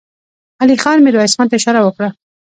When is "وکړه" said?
1.83-2.09